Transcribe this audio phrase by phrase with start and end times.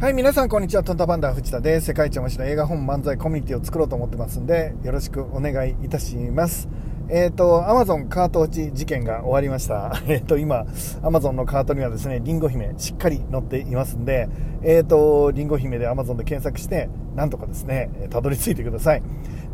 [0.00, 0.82] はい、皆さんこんにちは。
[0.82, 1.88] トンタパンダ藤田です。
[1.88, 6.70] 世界一面白い映画本漫才コミュニティを作ろうと思ってますんで、よろしくお願いいたします。
[7.10, 9.92] えっ、ー、と、アマゾンカート落ち事件が終わりました。
[10.08, 10.64] えっ、ー、と、今、
[11.02, 14.30] アマゾンのカートにはですね、リンゴ姫しっかり載っていますんで、
[14.62, 19.02] えっ、ー、と、リンゴ姫でアマゾンで検索して、なんとかですね、たどり着いてください。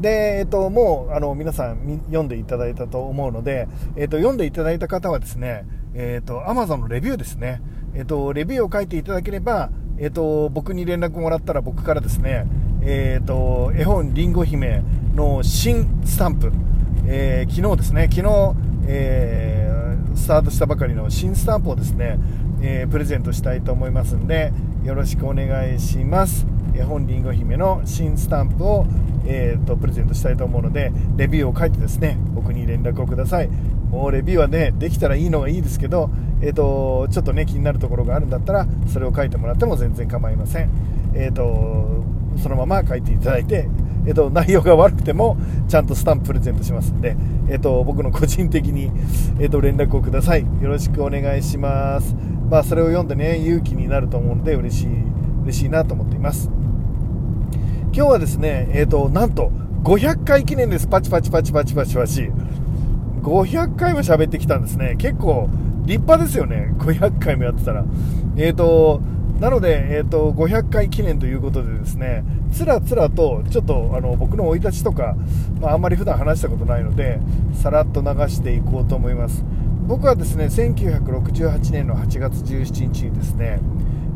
[0.00, 3.66] で、えっ、と、もう、あの、皆さん読んでいただいたと思うので、
[3.96, 7.60] えっ、と、読んでいただいた方はですね、えっ、と、アマゾンのレビューですね。
[7.94, 12.46] えっ、と、レビューを書いていただければ、えーと、僕に連絡もらったら僕からですね、
[12.82, 14.82] えーと、絵本りんご姫
[15.14, 16.52] の新スタンプ、
[17.06, 18.54] えー、昨日ですね昨日、
[18.88, 22.18] えー、スタートしたばかりの新スタンプをですね、
[22.60, 24.52] えー、プレゼントしたいと思いますんで
[24.84, 26.55] よろしくお願いします。
[26.76, 28.86] 絵本りんご姫の新スタンプを、
[29.26, 33.48] えーと、プレゼントしたいと思うのでレビューを書いてですね僕に連絡をください。
[33.48, 36.10] もうレビューはねできたらいいのがいいですけど
[36.42, 40.70] えーと、ちょっとね気になるところがあるんだったらそれを書いてもらっても全然構いません、
[41.14, 42.04] えーと、
[42.42, 43.68] そのまま書いていただいて、
[44.06, 47.16] えーと、内容が悪くてもちゃんとスタンププレゼントしますんで、
[47.48, 48.90] えー、と僕の個人的に、
[49.40, 50.42] えー、と連絡をください。
[50.42, 52.14] よろしくお願いします。
[52.50, 54.88] まあそれを読んでね勇気になると思うので嬉しい
[55.44, 56.50] 嬉しいなと思っています。
[57.96, 59.50] 今日はですねえっ、ー、となんと
[59.82, 62.30] 500回記念ですパチパチパチパチパチパチ
[63.22, 65.48] 500回も喋ってきたんですね結構
[65.86, 67.84] 立派ですよね、500回もやってたら。
[68.36, 69.00] えーと、
[69.38, 75.16] なので、えーと、500回記念ということでですね、つらつらと、ちょっとあの僕の生い立ちとか、
[75.60, 77.20] まあ、あんまり普段話したことないので、
[77.54, 79.44] さらっと流していこうと思います。
[79.86, 83.60] 僕はですね、1968年の8月17日にですね、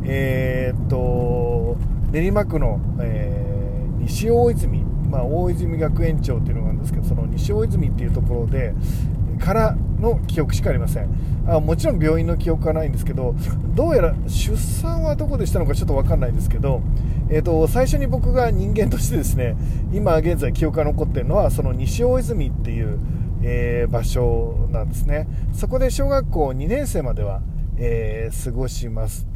[0.03, 1.77] えーと、
[2.11, 3.50] 練馬区の、えー、
[4.01, 8.75] 西大泉、まあ、大泉学園長っていうのがあるんですけど、その西大泉っていうところで、
[9.41, 11.09] からの記憶しかありません。
[11.49, 13.35] あもちろん病院の記憶はないんですけど
[13.75, 16.83] どうやら出産はどこでしたのかちょっと分かんないですけど、
[17.29, 19.57] えーと、最初に僕が人間としてですね
[19.93, 22.99] 今現在記憶が残っているのはその西大泉っていう、
[23.43, 25.27] えー、場所なんですね。
[25.53, 27.41] そこで小学校2年生までは、
[27.79, 29.30] えー、過ごします。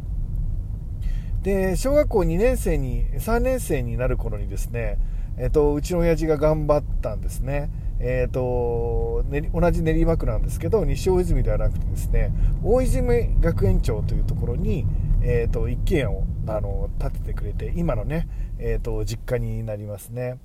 [1.45, 4.99] で小学校2年生に3年生になる頃にですね、
[5.37, 7.71] えーとうちの親父が頑張ったんですね。
[8.01, 12.33] えーと、ね、同じ練馬区なんですけど西大泉ではなくてですね
[12.63, 14.85] 大泉学園町というところに、
[15.23, 18.27] えーと、一軒家をあの建ててくれて今のね、
[18.59, 20.39] えーと、実家になりますね。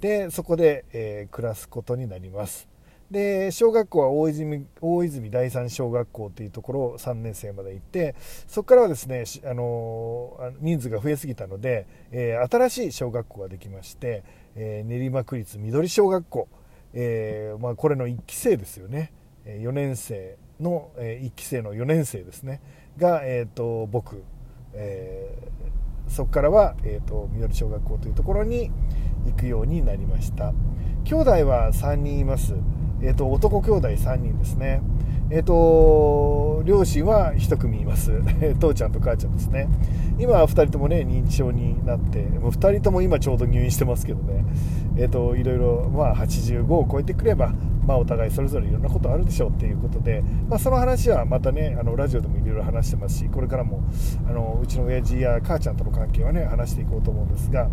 [0.00, 2.68] でそこで、えー、暮らすことになります。
[3.10, 8.16] で小学校は大泉大泉第三小学校というところを3年生まで行って
[8.48, 14.24] そこからはですねあの人数が増えすぎたので、えー、新しい小学校ができまして、
[14.56, 16.48] えー、練馬区立緑小学校
[16.98, 19.12] えー、まあ、これの1期生ですよね。
[19.44, 22.62] 4年生の、1期生の4年生ですね。
[22.96, 24.22] が、えーと、僕、
[24.72, 28.70] えー、そこからは、えーと、緑小学校というところに
[29.26, 30.54] 行くようになりました。
[31.04, 32.54] 兄弟は3人います、
[33.02, 34.80] えーと、男兄弟3人ですね。
[35.28, 38.12] えーと、両親は1組います。
[38.60, 39.68] 父ちゃんと母ちゃんですね。
[40.18, 44.44] 今は2人ともね認知症になってもう2人とも今ちょうど入院してますけどね。
[44.96, 47.52] えーと、いろいろ、まあ、85を超えてくれば、
[47.86, 53.82] まあ、お互いそれぞれいろんなことあるでしょうっていうことで、まあ、その話はまたねあのラジオでもいろいろ話してますしこれからも
[54.28, 57.68] あのうちの親父や母ちゃんとの関係はね話していこうと思うんですが、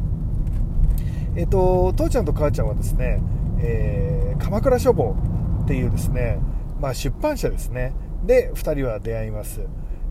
[1.36, 3.22] えーと、父ちゃんと母ちゃんはですね、
[3.64, 5.16] えー、鎌倉書房
[5.64, 6.40] っていうですね、
[6.80, 7.94] まあ、出版社ですね。
[8.26, 9.62] で2人は出会います、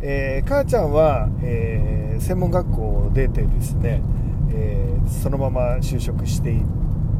[0.01, 4.03] えー、母ちゃんは、えー、専門学校を出てですね、
[4.51, 6.65] えー、そのまま就職していっ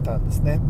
[0.05, 0.61] たんですね。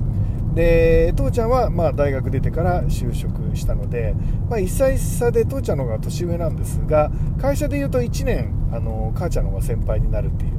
[0.54, 4.14] で父ちゃんはまあ大学出てから就職したので、
[4.50, 10.50] まあ、1歳差で父ちゃんの方が年上なんですが会社でいうと1年あの母ちゃんの方が先輩になるっていう、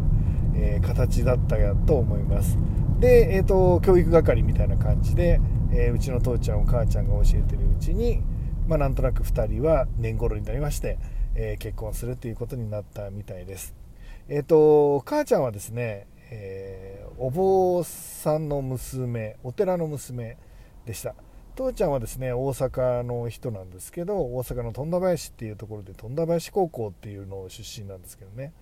[0.56, 2.58] えー、形だったと思います。
[3.03, 5.41] で、えーと、教育係みたいな感じで、
[5.74, 8.22] えー、うちの父ちゃんを母ちゃんが教えてるうちに、
[8.66, 10.97] まあ、なんとなく2人は年頃になりまして、
[11.36, 13.75] えー、結婚するということになったみたいです。
[14.30, 20.38] えーと母ちゃんはですねえ、お坊さんの娘お寺の娘
[20.86, 21.13] でした。
[21.57, 28.54] 父ちゃんはですね大阪の人なんですけど大阪の富田林っていうところで富田林高校っていうのを出身なんですけどね。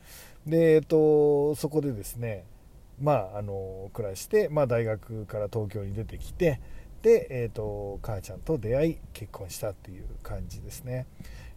[0.48, 2.44] で、えーと、そこでですね
[3.02, 6.62] まああの暮らして、まあ、大学から東京に出てきて
[7.02, 11.08] で、えーと母ちゃんと出会い結婚したっていう感じですね。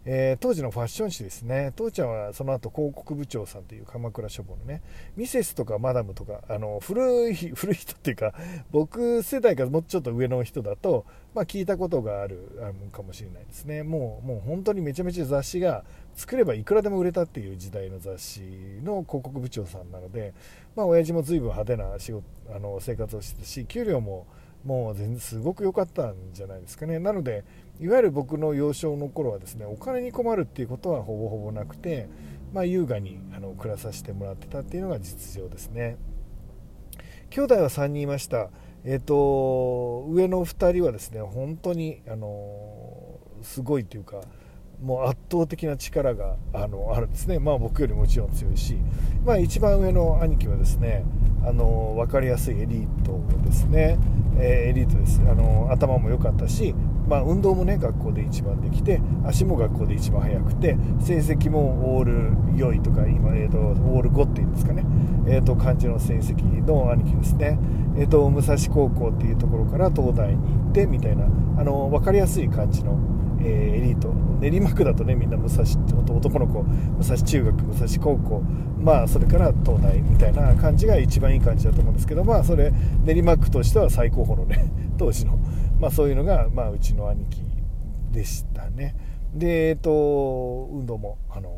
[0.07, 1.73] えー、当時のファッション誌ですね。
[1.75, 4.83] 父ちゃんはその後広告部長さんという鎌倉書房のね
[5.17, 8.35] ミセスとかマダムとかあの古い 古い人っていうか
[8.71, 13.81] 僕世代からもうちょっと上の人だと、まあ、聞いたことがあるあかもしれないですね。
[13.81, 18.41] もうもう本当にめちゃめちゃ雑誌が作ればいくらでも売れたっていう時代の雑誌
[18.83, 20.33] の広告部長さんなので、
[20.75, 22.23] まあ親父も随分派手な仕事
[22.55, 24.27] あの生活をしてたし給料も
[24.65, 26.99] もう全然すごく良かったんじゃないですかね。
[26.99, 27.43] なので
[27.79, 32.07] いわゆる僕の幼少の頃はですねお金に困るっていうことはほぼほぼなくて、
[32.53, 35.97] まあ、優雅にあの暮らさせてもらってたっていうのが実情ですね。
[37.29, 38.49] 兄弟は3人いました。
[38.85, 44.21] えっ、ー、と上の2人はですね本当にあのすごいというか
[44.81, 48.77] もう圧倒的な力があのあるんですね、まあ、僕よりもちろん強いし、
[49.25, 51.05] まあ、一番上の兄貴はですね
[51.45, 53.99] あの分かりやすいエリートですね、
[54.37, 55.21] えー、エリートです。
[55.21, 56.73] あの頭も良かったし、
[57.07, 64.83] まあ、運動もね学校で一番できて足も学校で一番速くて成績もオール良いとか今、えーと、オール5っていうんですかね、
[65.27, 67.59] えーと、感じの成績の兄貴ですね、
[67.95, 71.25] えーと武蔵高校っていうところから東大に行ってみたいな
[71.57, 72.97] あの分かりやすい感じの
[73.45, 74.13] えー、エリート。
[74.39, 78.41] 練馬区だとねみんな武蔵って男の子武蔵中学武蔵高校。
[78.79, 82.71] まあそれから東大みたいな感じが一番いい感じだと思うんですけどまあそれ
[83.03, 84.65] 練馬区としては最高峰のね
[84.97, 85.37] 当時の。
[85.79, 87.43] まあそういうのがまあうちの兄貴
[88.11, 88.95] でしたね。
[89.33, 91.51] でえっと運動もあの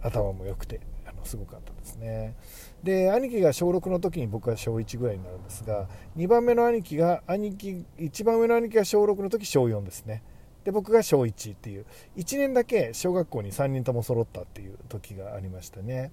[0.00, 2.34] 頭も良くてあのすごかったですね。
[2.82, 10.22] で兄貴が小6の時に僕は小1ぐらいになるんですが2番目の兄貴が兄貴一番上の兄貴が小6の時小4ですね。
[10.68, 11.86] で僕が小1っていう。
[12.18, 16.12] 1年だけ小学校に3人とも揃ったっていう時がありましたね。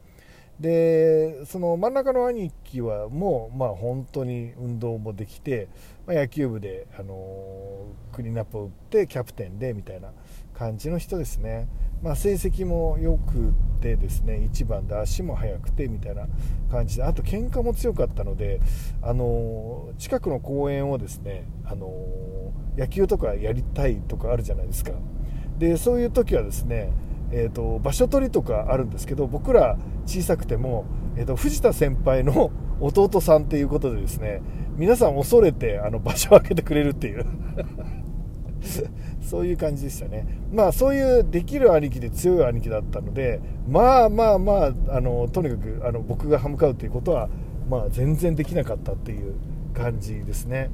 [0.62, 5.68] でその真ん中の兄貴はもうまあ本当に運動もできて、
[6.08, 10.14] まあ、野球部で、あのクリーンアップを打ってキャプテンでみたいな
[10.54, 11.68] 感じの人ですね、
[12.02, 16.28] まあ、成績も良くてですね1番で足も速くてみたいな
[16.72, 18.60] 感じであと喧嘩も強かったので、
[19.02, 21.92] あの近くの公園をですね、あの
[22.78, 24.92] 野球とかやりたいとかあるじゃないですか。
[25.58, 26.92] でそういう時はですね
[27.32, 30.86] えーと、場所取りとかあるんですけど僕ら小さくても、
[31.18, 34.42] えーと、藤田先輩の 弟さんっていうことでですね
[34.78, 37.26] 皆さん恐れてあの場所を開けてくれるっていう。
[39.22, 40.28] そういう感じでしたね。
[40.54, 47.30] まあそういうできる兄貴で強い兄貴だったのでまあまあまああのとにかくあの僕が歯向かうっていうことは、
[47.70, 49.34] まあ、全然できなかったっていう
[49.74, 50.70] 感じですね。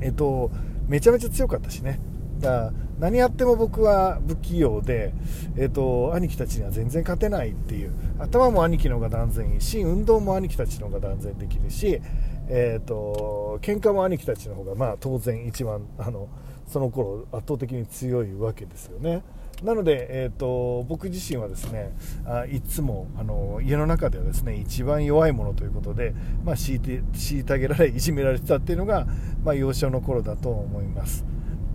[0.00, 0.50] えっ、と
[0.88, 2.00] めちゃめちゃ強かったしね。
[2.40, 5.12] だ何やっても僕は不器用で、
[5.56, 7.92] えーと、兄貴たちには全然勝てないっていう。
[8.18, 12.00] 頭も兄貴の方が断然いいし運動も兄貴たちの方が断然できるし、
[12.48, 16.28] えーと、喧嘩も兄貴たちの方が、まあ、当然一番あの
[16.68, 19.22] その頃圧倒的に強いわけですよね。
[19.62, 21.92] なので、えーと、僕自身はですね
[22.24, 29.06] あいつもあの家の中ではですね一番弱いものということで、まあ、虐げられいじめられてたっていうのが、
[29.42, 31.24] まあ、幼少の頃だと思います。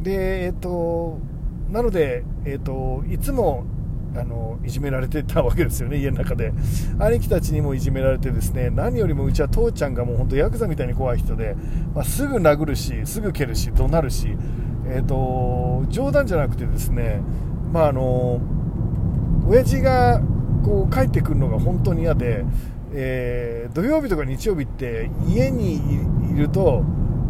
[0.02, 1.20] でえっ、と
[1.70, 3.66] なので、えっと、いつも
[4.16, 6.54] あのいじめられてたわけですよね、家の中で。
[7.00, 11.56] 兄貴たちにもいじめられて、ですね何よりもうちは父ちゃんがもう本当、ヤクザみたいに怖い人で、
[11.96, 14.38] まあ、すぐ殴るし、すぐ蹴るし、怒鳴るし、
[14.86, 17.22] えーと、冗談じゃなくて、ですね、
[17.72, 18.42] まあ、あの
[19.48, 20.22] 親父が
[20.64, 22.46] こう帰ってくるのが本当に嫌で、
[22.94, 25.80] えー、土曜日とか日曜日って家に
[26.32, 26.84] いると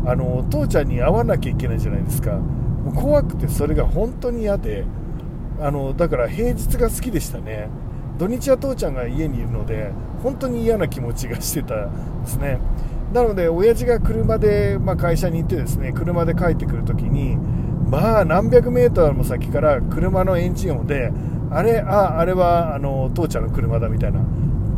[0.06, 2.34] あの父ちゃんに会わなきゃいけないじゃないですか。
[2.34, 4.84] もう怖くてそれが本当に嫌で
[5.60, 7.70] あのだから平日が好きでしたね
[8.20, 9.92] 土日は父ちゃんが家にいるので
[10.22, 12.60] 本当に嫌な気持ちがしてたんですね
[13.14, 17.38] なので親父が車で、まあ、会社に行ってですね車で帰ってくるときに
[17.90, 21.12] まあ何百メートルも先から車のエンジン音で
[21.52, 24.20] あれああれはあの父ちゃんの車だみたいな。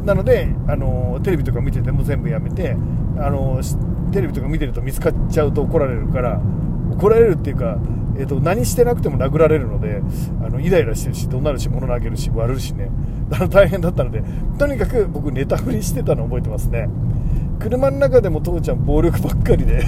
[0.06, 2.78] なのであのテレビとか見てても全部やめて
[3.18, 3.60] あの
[4.12, 6.40] テレビとか見てると見つかっちゃうと怒られるから
[6.92, 7.80] 怒られるっていうか、
[8.16, 10.02] えーと、何してなくても殴られるので
[10.46, 12.92] あのイライラしてるし怒鳴るし物投げるし割るしね。
[13.30, 14.24] だから大変だったので
[14.60, 16.88] とにかく僕ネタ振りしてたの覚えてますね。
[17.66, 19.84] 車の中でも父ちゃん暴力ばっかりで。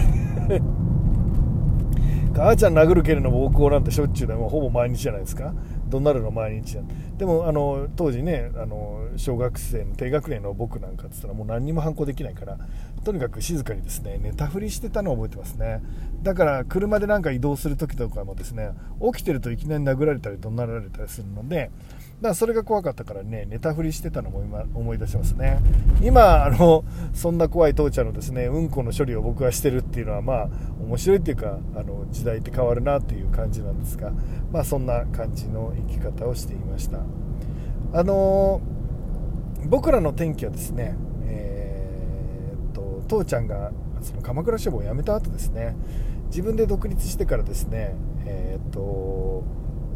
[2.33, 5.53] 母ちゃん殴る蹴るの暴行なんてしょっちゅうでもほぼ毎日じゃないですか。
[5.87, 6.79] 怒鳴るの毎日
[7.17, 12.57] でもあの当時ねあの小学生の低学年の僕なんかって言ったらもう何にも反抗できないから
[13.03, 15.83] とにかく静かにですね寝たふりしてたのを覚えてますね。
[16.23, 18.71] だから車でなんか移動する時とかもですね
[19.13, 21.69] 起きてるといきなり殴られたり怒鳴られたりするので
[22.17, 25.59] だからそれが怖かったからね寝たふりしてたのも今思い出しますね。
[26.01, 26.83] 今あの
[27.13, 30.49] そんな怖い父ちゃんのですねうんこの処理を僕はしてるっていうのはまあ
[30.81, 34.11] 面白いっていうかあの時代って変わるなっていう感じなんですが
[34.51, 36.99] まあそんな感じの生き方をしていました。
[37.93, 38.61] あの
[39.65, 40.95] 僕らの天気はですね、
[41.25, 43.71] えー、っと父ちゃんが
[44.01, 45.75] その鎌倉書房を辞めた後ですね
[46.27, 47.95] 自分で独立してからですね
[48.25, 49.43] えー、っと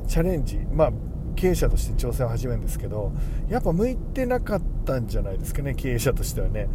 [0.08, 0.92] チャレンジまあ
[1.36, 3.12] 経営者として挑戦を始めるんですけど
[3.50, 6.68] やっぱ向いてなかったんじゃないですかね経営者としてはね。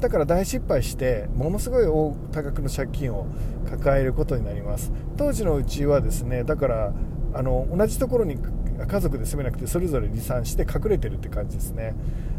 [0.00, 3.26] だから大失敗してものすごい多額の借金を
[3.70, 4.92] 抱えることになります。
[5.16, 6.92] 当時のうちはですねだから
[7.32, 8.38] あの同じところに
[8.86, 11.94] 家族で住めなくてそれぞれ離散して隠れてるって感じですね。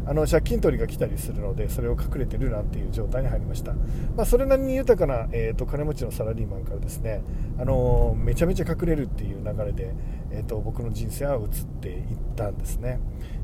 [0.06, 3.74] あの借金取りが来たりするのでそれを隠れてるなんていう状態に入りました、
[4.16, 7.22] まあ、それなりに豊かな、えーと、金持ちのサラリーマンからですね
[7.58, 9.94] あのめちゃめちゃ隠れるっていう流れで、
[10.30, 11.48] えーと、僕の人生は移っ
[11.80, 12.04] ていっ
[12.36, 13.00] たんですね。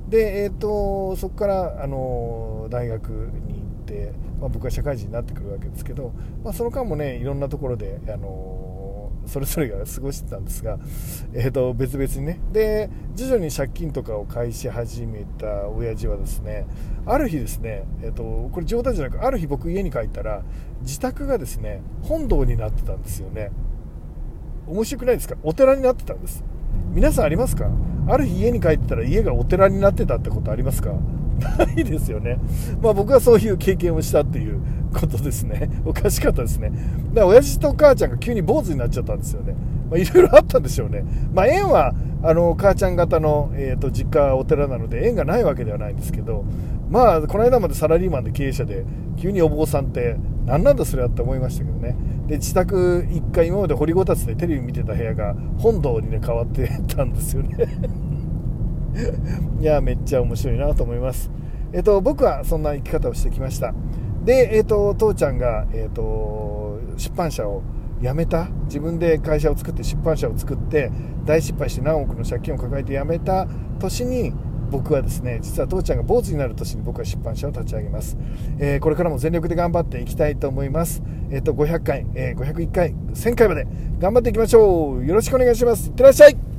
[0.09, 3.09] で、えーと、そこからあの大学
[3.47, 6.12] に行って、まあ、僕は社会人になってくるわけですけど、
[6.45, 8.62] まあ、その間もねいろんなところであの
[9.26, 10.79] それぞれが過ごしてたんですが、
[11.33, 12.41] えー、と別々にね。
[12.52, 16.67] で徐々に借金とかを返し始めた親父はですね
[17.07, 20.43] ある日ですね、えー、とこれ冗談じゃなくある日僕家に帰ったら
[20.83, 23.50] 自宅がですね本堂になってたんですよね。
[24.67, 25.37] 面白くないですか？
[25.43, 26.45] お寺になってたんです。
[26.93, 27.69] 皆さんありますか？
[28.09, 30.95] ある日家に帰ってたら家がお寺になってたってことありますか？
[31.43, 32.39] ないですよね。
[32.81, 34.61] まあ僕はそういう経験をしたっていう
[34.93, 35.71] ことですね。
[35.85, 36.71] おかしかったですね。
[36.71, 39.55] だから親父と母ちゃんが急に坊主になっちゃったんですよね。
[39.91, 41.05] まあいろいろあったんでしょうね。
[41.35, 46.45] まあ縁は、あの、母ちゃん方の、えっ、ー、と、実家お寺なので縁がないわけではないんですけど、
[46.89, 48.85] まあ、この間までサラリーマンで経営者で、
[49.17, 51.97] 急にお坊さんって、何なんだそれはって思いましたけどね。
[52.27, 57.67] で、自宅一回今まで掘りごたつでテレビ見てた部屋が本堂にね、変わってたんですよね。
[59.61, 61.31] いや、めっちゃ面白いなと思います。
[61.73, 63.75] えっと、僕はそんな生き方をしてきました。
[64.25, 67.63] で、えっと、父ちゃんが、えっと、出版社を
[68.01, 70.91] 辞めた、自分で会社を作って出版社を作って、
[71.25, 73.47] 大失敗して何億の借金を抱えて辞めた
[73.79, 74.33] 年に、
[74.71, 78.17] 僕はですね、実は父ちゃんが坊主になる年に僕は出版社を立ち上げます。
[78.59, 81.03] えー、これからも全力で頑張っていきたいと思います。
[81.31, 83.67] えっ、ー、と、500回、えー、501回、1000回まで
[83.99, 85.07] 頑張っていきましょう。
[85.07, 85.89] よろしくお願いします。
[85.89, 86.52] いってらっしゃい